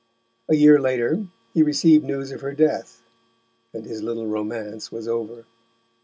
[0.49, 3.03] A year later he received news of her death,
[3.71, 5.45] and his little romance was over.